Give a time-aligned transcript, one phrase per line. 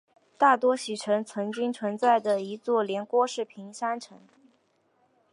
[0.35, 4.19] 大多喜城曾经存在的一座连郭式平山城。